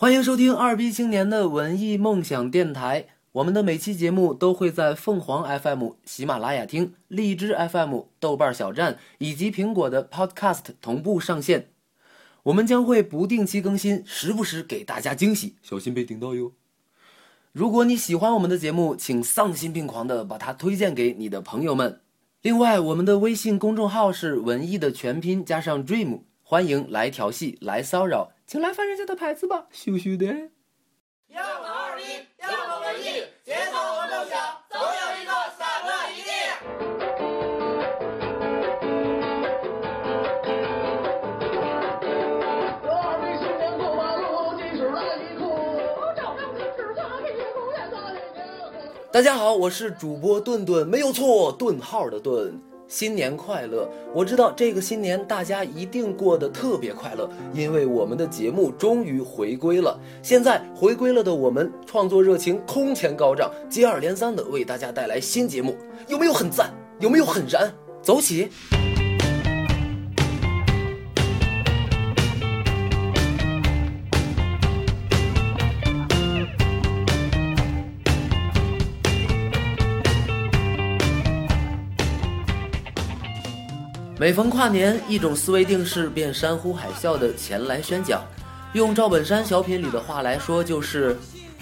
[0.00, 3.06] 欢迎收听二逼青年的文艺梦想电台。
[3.32, 11.70] 我们的每期节目都会在凤凰 FM、喜马拉雅听、荔枝 FM、豆瓣小站以及苹果的 Podcast 同步上线。
[12.44, 16.52] 我们将会不定期更新，时不时给大家惊喜，小心被顶到哟。
[17.50, 22.00] 如果你喜欢我们的节目，请丧心病狂的把它推荐给你的朋友们。
[22.42, 30.24] 另外，我们的微信公众号是文艺的全拼加上 dream，欢迎来调戏、来骚扰，请来翻人家的牌子吧，羞羞的。
[31.28, 32.02] 要么二逼，
[32.40, 36.30] 要么文艺，节奏和梦想总有一个散落一地。
[43.58, 44.24] 年过马路。
[49.12, 52.58] 大家好，我是主播顿顿，没有错，顿号的顿。
[52.88, 53.86] 新年快乐！
[54.14, 60.00] 我知道这个新年大家一定过得特别快乐，因为我们的节目终于回归了。
[60.22, 65.76] 现在回归了的我们，创作热情空前高涨，接二连三的为大家带来新节目，
[66.08, 66.72] 有没有很赞？
[66.98, 67.70] 有没有很燃？
[68.02, 68.48] 走起！
[84.20, 88.20] 每逢跨年，一种思维定式便山呼海啸的前来宣讲。
[88.72, 91.16] 用赵本山小品里的话来说，就是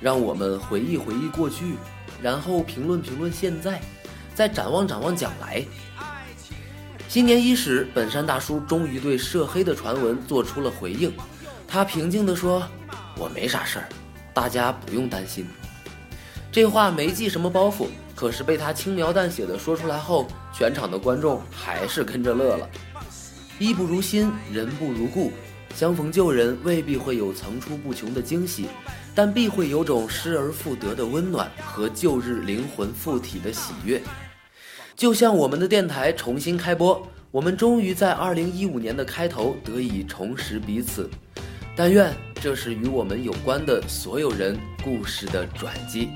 [0.00, 1.74] 让我们回忆回忆过去，
[2.22, 3.82] 然后评论评论现在，
[4.34, 5.62] 再展望展望将来。
[7.06, 11.12] 新年伊始，本山大叔终于对涉黑的传闻做出了回应。
[11.66, 12.66] 他平静地说
[13.18, 13.88] ：“我没啥事儿，
[14.32, 15.46] 大家不用担心。”
[16.50, 20.26] 这话没系什么包袱，可是被他轻描淡写的说出来后，
[20.58, 22.68] 全场的观众还是跟着乐了。
[23.60, 25.30] 衣不如新，人不如故，
[25.72, 28.66] 相逢旧人未必会有层出不穷的惊喜，
[29.14, 34.02] 但必会有种失而复得的温暖和旧日灵魂附体的喜悦。
[34.96, 41.08] 就像我们的电台重新开播，我们终于在二零一五年的开头得以重拾彼此。
[41.76, 46.08] 但愿这是与我们有关的所有人故事的转机。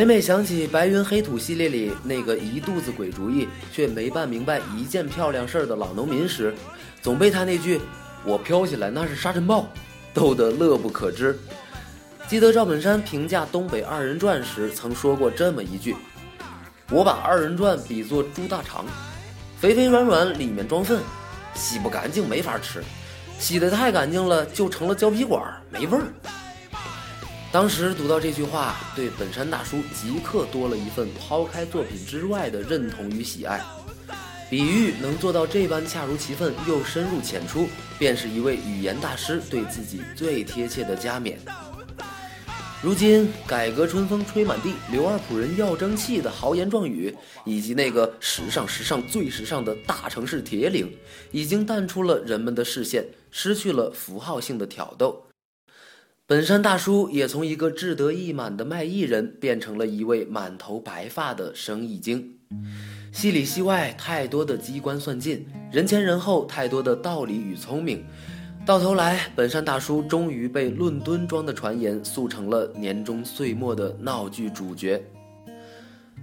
[0.00, 6.54] 每每想起《白云黑土》系列里那个一肚子鬼主意却没办明白一件漂亮事儿的老农民时，
[7.02, 7.78] 总被他那句
[8.24, 9.68] “我飘起来那是沙尘暴”
[10.14, 11.38] 逗得乐不可支。
[12.26, 15.94] 记得赵本山评价东北二人转时曾说过这么一句
[16.90, 18.86] ：“我把二人转比作猪大肠，
[19.58, 21.02] 肥肥软软，里面装粪，
[21.54, 22.82] 洗不干净没法吃，
[23.38, 26.04] 洗得太干净了就成了胶皮管，没味儿。”
[27.52, 33.60] 当时读到这句话，对本山大叔即刻多了一份抛开作品之外的认同与喜爱。
[34.48, 37.68] 比喻能做到这般恰如其分又深入浅出，
[37.98, 41.40] 便是一位语言大师对自己最贴切的加冕。
[42.80, 47.12] 如今，改革春风吹满地，刘二普人要争气的豪言壮语，
[47.44, 50.96] 以及那个时尚时尚最时尚的大城市铁岭，
[51.32, 55.29] 已经淡出了人们的视线，失去了符号性的挑逗。
[56.30, 62.32] 本山大叔也从一个志得意满的卖艺人，变成了一位满头白发的生意经。
[63.10, 68.04] 戏里戏外太多的机关算尽，人前人后太多的道理与聪明，
[68.64, 75.02] 到头来，本山大叔终于被伦敦庄的传言塑成了年终岁末的闹剧主角。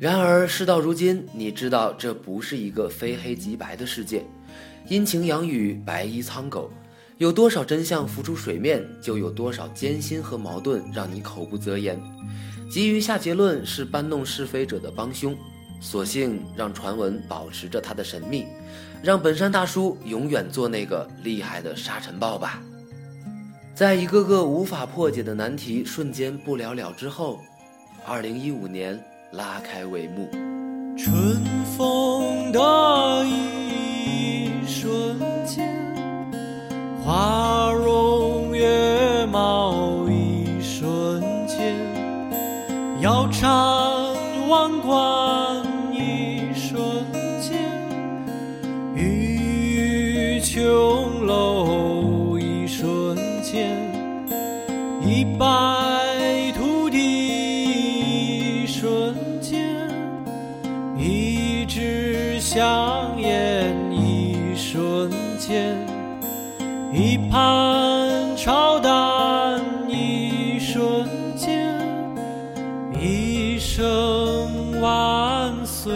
[0.00, 4.24] 然而事到如今，你知道这不是一个非黑即白的世界，
[4.88, 6.72] 阴晴阳雨，白衣苍狗。
[7.22, 11.96] 有多少真相浮出水面，就有多少艰辛和矛盾让你口不择言。
[12.68, 15.32] 急于下结论是搬弄是非者的帮凶，
[15.80, 18.44] 索性让传闻保持着它的神秘，
[19.04, 22.60] 让本山大叔永远做那个厉害的沙尘暴吧。
[23.72, 27.38] 在一个个无法破解的难题瞬间不了了之后，
[28.04, 30.28] 二零一五年拉开帷幕。
[30.98, 31.40] 春
[31.78, 33.61] 风得意
[37.04, 41.76] 花容月貌一瞬间，
[43.00, 43.50] 腰缠
[44.48, 46.80] 万贯一瞬
[47.40, 47.58] 间，
[48.94, 53.76] 玉琼楼一瞬间，
[55.04, 55.71] 一把
[67.32, 69.58] 盼超淡
[69.88, 71.74] 一瞬间，
[73.00, 75.90] 一生万岁。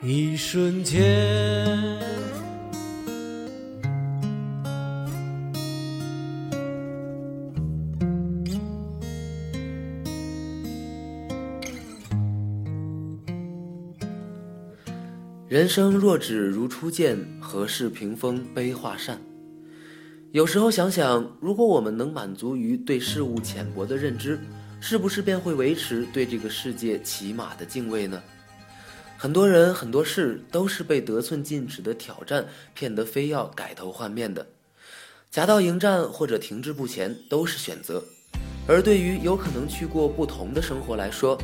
[0.00, 1.02] 一瞬间。
[15.54, 19.22] 人生若只如初见，何事屏风悲画扇？
[20.32, 24.36] 有时候想想，如果我们能满足于对事物浅薄的认知，
[24.80, 28.20] 是不是便会维持对这个世界起码的敬畏呢？
[29.16, 34.44] 很多人很多事都是被得寸进尺的挑战骗得非要改头换面的，
[35.30, 38.02] 夹道迎战或者停滞不前都是选择，
[38.66, 41.40] 而对于有可能去过不同的生活来说，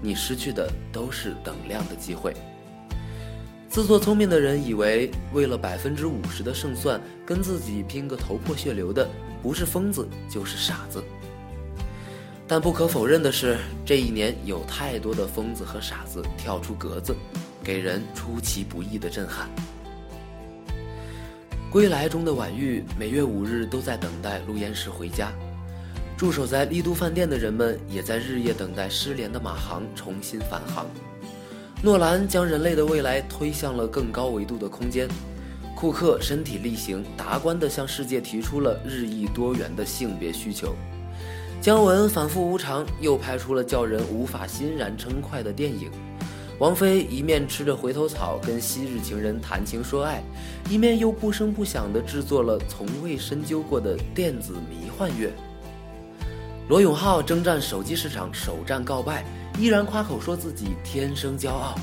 [0.00, 2.34] 你失去的都是等量的机会。
[3.74, 9.10] 自作聪明的人以为，为了百分之五十的胜算，跟自己拼个头破血流的，
[9.42, 11.02] 不是疯子就是傻子。
[12.46, 17.16] 但不可否认的是，这一年有太多的疯子和傻子跳出格子，
[17.64, 19.48] 给人出其不意的震撼。
[21.68, 25.32] 归来中的婉玉，每月五日都在等待陆岩石回家。
[26.16, 30.86] 驻守在丽都饭店的人们，也在日夜等待失联的马航重新返航。
[31.84, 35.06] 诺兰将人类的未来推向了更高维度的空间，
[35.76, 40.74] 库克身体力行、达观地向世界提出了日益多元的性别需求。
[41.60, 45.90] 姜文反复无常，又拍出了叫人无法欣然称快的电影。
[46.58, 50.22] 王菲一面吃着回头草跟昔日情人谈情说爱，
[50.70, 55.30] 一面又不声不响地制作了从未深究过的电子迷幻乐。
[56.66, 59.22] 罗永浩征战手机市场，首战告败。
[59.58, 61.74] 依然夸口说自己天生骄傲。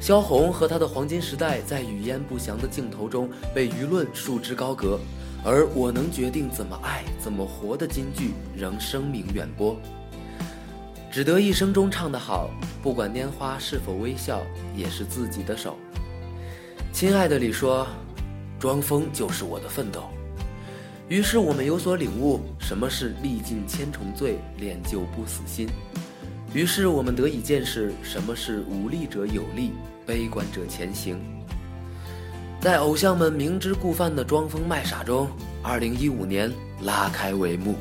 [0.00, 4.98] 萧红和她的黄金时代在语焉不详的镜头中被舆论束之高阁，
[5.44, 9.76] 而我能决定怎么爱怎么活的金句仍声名远播。
[11.10, 12.50] 只得一生中唱得好，
[12.82, 14.42] 不管拈花是否微笑，
[14.76, 15.76] 也是自己的手。
[16.92, 17.86] 亲爱的李说，
[18.58, 20.04] 装疯就是我的奋斗。
[21.08, 25.68] 于是我们有所领悟，什么是历尽千重罪，练就不死心。
[26.54, 29.72] 于是我们得以见识什么是无力者有力，
[30.06, 31.18] 悲观者前行。
[32.60, 35.28] 在偶像们明知故犯的装疯卖傻中，
[35.64, 36.52] 二零一五年
[36.82, 37.74] 拉开帷幕。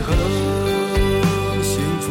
[0.00, 0.16] 是不是
[1.50, 2.08] 很幸福？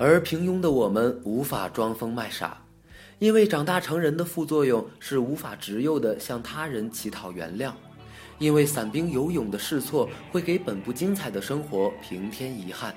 [0.00, 2.56] 而平庸的我们无法装疯卖傻，
[3.18, 7.72] 因为长大成人的副作用是无法执拗的向他人乞讨原谅，
[8.38, 12.94] 因为散兵游勇的试错会给本不精彩的生活平添遗憾。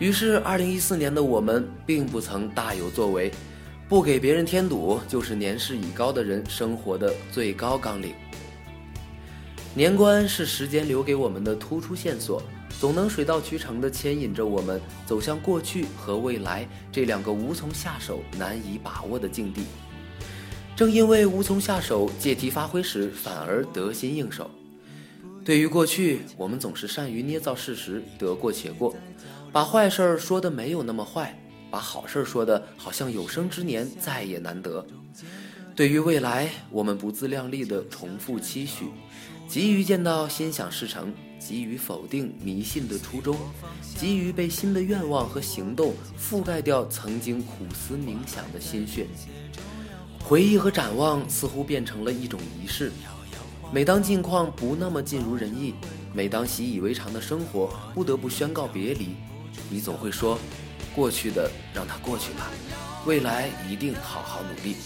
[0.00, 3.30] 于是，二零一四年的我们并不曾大有作为，
[3.88, 8.12] 不给别人添堵，就是年事已高的人生活的最高纲领。
[9.72, 12.42] 年关是时间留给我们的突出线索，
[12.80, 19.62] 总能水到渠成地牵引着我们走向过去和未来这两个无从下手、难以把握的境地。
[20.74, 24.50] 正因为无从下手，借题发挥时反而得心应手。
[25.44, 28.94] 对于过去，我们总是善于捏造事实，得过且过，
[29.52, 31.38] 把坏事儿说的没有那么坏，
[31.70, 34.84] 把好事儿说的好像有生之年再也难得。
[35.76, 38.86] 对于未来，我们不自量力地重复期许，
[39.46, 43.36] 急于见到心想事成，急于否定迷信的初衷，
[43.98, 49.06] 急于被新的愿望和行动覆盖掉曾经苦思冥想的心血。
[50.20, 52.90] 回忆和展望似乎变成了一种仪式。
[53.74, 55.74] 每当境况不那么尽如人意，
[56.12, 59.16] 每当习以为常的生活不得不宣告别离，
[59.68, 60.38] 你总会说
[60.94, 62.52] ：“过去的让它过去吧，
[63.04, 64.76] 未来一定好好努力。”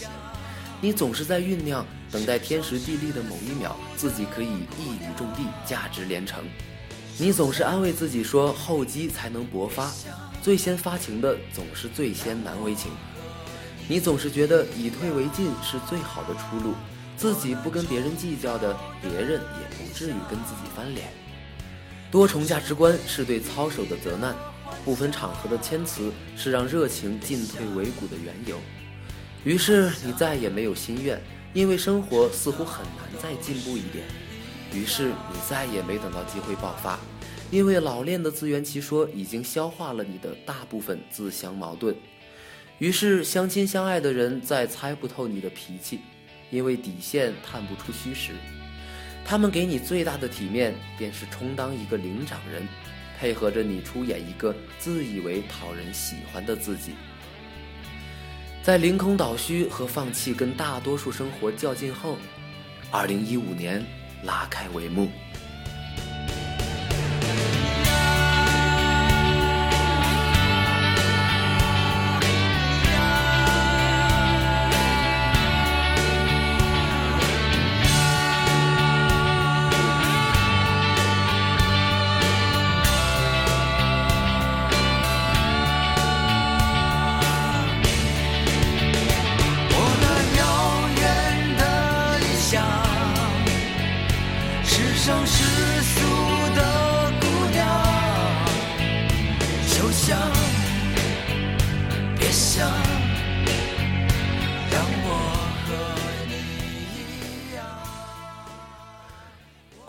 [0.80, 6.42] 你总是在酝酿，等待天时地利的某一秒，自己可以一语中的，价值连城。
[7.18, 9.92] 你总是安慰自己说厚积才能薄发，
[10.42, 12.90] 最先发情的总是最先难为情。
[13.86, 16.72] 你总是觉得以退为进是最好的出路，
[17.18, 21.08] 自己不跟别人计较的，别人也不至于跟自己翻脸。
[22.12, 24.36] 多重价值观是对操守的责难，
[24.84, 28.56] 不分场合的谦辞是让热情进退维谷的缘由。
[29.44, 31.20] 于是你再也没有心愿，
[31.52, 34.04] 因为生活似乎很难再进步一点。
[34.72, 37.00] 于是你再也没等到机会爆发，
[37.50, 41.96] 因为老练的自圆其说已经消化了你的大部分自相矛盾。
[42.78, 45.98] 于是相亲相爱的人再猜不透你的脾气，
[46.50, 48.32] 因为底线探不出虚实。
[49.24, 52.66] 他们给你最大的体面，便是充当一个领涨人，
[53.18, 56.94] 配合着你出演一个自以为讨人喜欢的自己。
[58.62, 62.16] 在凌空倒虚和放弃跟大多数生活较劲后，
[62.90, 63.84] 二零一五年
[64.24, 65.08] 拉开帷幕。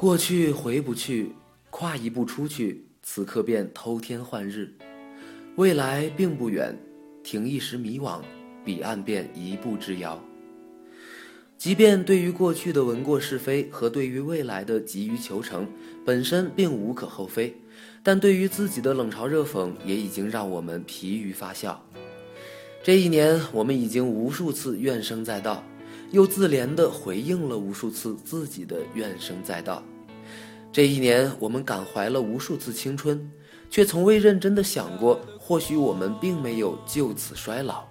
[0.10, 1.34] 过去回不去，
[1.70, 4.66] 跨一步出去，此刻便偷天换日；
[5.56, 6.76] 未来并不远，
[7.24, 8.20] 停一时迷惘，
[8.66, 10.20] 彼岸便一步之遥。
[11.60, 15.68] 即便对于过去的闻过是非和对于未来的急于求成，
[16.04, 17.56] 本身并无可厚非，
[18.02, 21.86] 但对于自己的冷嘲热讽，也已经让我们疲于发笑。
[22.82, 25.64] 这一年，我们已经无数次怨声载道，
[26.10, 29.84] 又自怜地回应了无数次自己的怨声载道。
[30.72, 33.30] 这一年，我们感怀了无数次青春，
[33.72, 37.86] 却从未认真地想过，或许我们并没有就此衰老。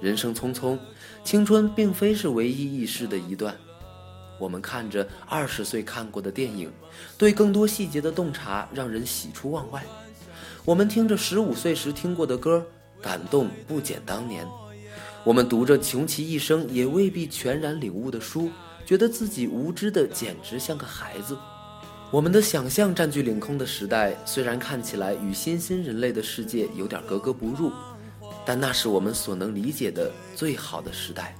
[0.00, 0.78] 人生匆匆，
[1.22, 3.54] 青春并非是唯一易逝的一段。
[4.38, 6.72] 我们看着二十岁看过的电影，
[7.18, 9.84] 对更多细节的洞察让人喜出望外。
[10.64, 12.66] 我们听着十五岁时听过的歌，
[13.02, 14.48] 感动不减当年。
[15.22, 18.50] 我们读着穷其一生也未必全然领悟的书，
[18.86, 21.36] 觉得自己无知的简直像个孩子。
[22.12, 27.70] 我们的想象占据领空的时代，虽然看起来与新兴人类的世界有点格格不入，
[28.44, 31.36] 但那是我们所能理解的最好的时代，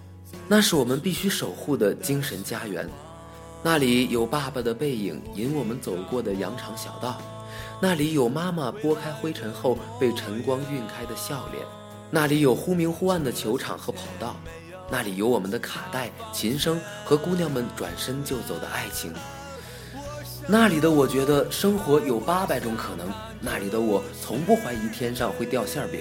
[0.46, 2.88] 那是我们必须守护的精神家园。
[3.64, 7.20] 那里有爸爸的背影引我们走过的羊肠小道，
[7.82, 11.66] 那里有妈妈拨开灰尘后被晨光晕开的笑脸，
[12.12, 14.36] 那里有忽明忽暗的球场和跑道，
[14.88, 19.12] 那里有我们的卡带、琴声和姑娘们转身就走的爱情。
[20.46, 23.06] 那里的我觉得生活有八百种可能，
[23.40, 26.00] 那里的我从不怀疑天上会掉馅饼，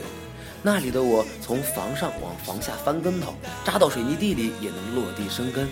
[0.64, 5.68] 那里的我从房上往房下翻跟头，扎到水泥地里也能落地生根，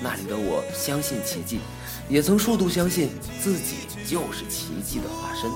[0.00, 1.58] 那里的我相信奇迹，
[2.08, 3.10] 也曾数度相信
[3.40, 5.50] 自己就是奇迹的化身。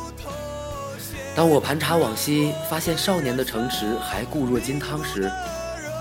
[1.36, 5.30] 当我盘查往昔，发现少年的城池还固若金汤时，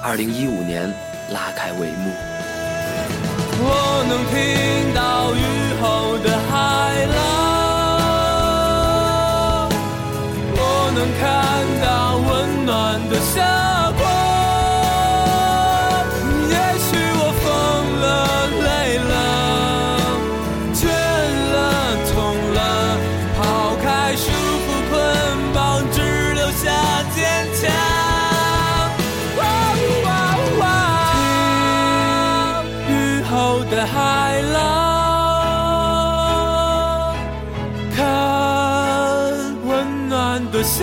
[0.03, 0.89] 二零一五年
[1.31, 2.11] 拉开帷幕。
[3.65, 5.52] 我能听到雨
[13.23, 13.35] 下
[13.97, 14.01] 过。
[16.49, 16.87] 也许
[17.19, 17.45] 我疯
[18.03, 18.05] 了、
[18.65, 18.67] 累
[19.11, 19.11] 了、
[20.73, 20.81] 倦
[21.53, 21.55] 了、
[22.11, 22.13] 痛
[22.53, 22.59] 了，
[23.37, 23.41] 抛
[23.81, 24.25] 开束
[24.63, 24.91] 缚捆
[25.53, 25.57] 绑，
[25.91, 25.97] 只
[26.33, 26.63] 留下
[27.15, 27.17] 坚
[27.59, 27.61] 强。
[32.85, 32.91] 听雨
[33.23, 33.31] 后
[33.71, 33.93] 的海
[34.53, 34.55] 浪，
[37.95, 37.97] 看
[39.65, 39.71] 温
[40.09, 40.11] 暖
[40.51, 40.79] 的霞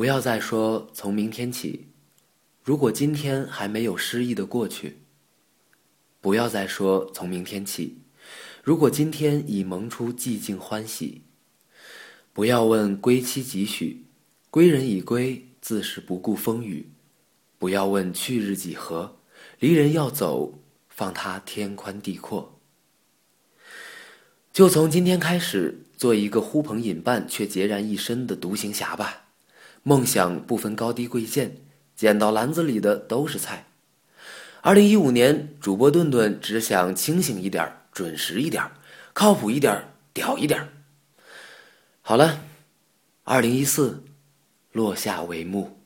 [0.00, 1.88] 不要再说从明天起，
[2.64, 5.02] 如果今天还没有失意的过去，
[6.22, 7.98] 不要再说从明天起。
[8.64, 11.24] 如果今天已萌出寂静欢喜，
[12.32, 14.06] 不要问归期几许。
[14.48, 16.88] 归人已归，自是不顾风雨。
[17.58, 19.18] 不要问去日几何，
[19.58, 22.58] 离人要走，放他天宽地阔。
[24.50, 29.26] 就从今天开始，做一个呼朋引伴却孑然一身的独行侠吧。
[29.82, 31.56] 梦想不分高低贵贱，
[31.96, 33.66] 捡到篮子里的都是菜。
[34.60, 38.62] 二零一五年，主播顿顿只想清醒一点，准时一点，
[39.14, 40.68] 靠谱一点，屌一点。
[42.02, 42.42] 好了，
[43.24, 44.04] 二零一四
[44.72, 45.79] 落下帷幕。